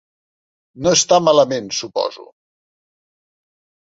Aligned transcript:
No 0.85 0.93
està 0.99 1.19
malament, 1.25 1.67
suposo. 1.81 2.25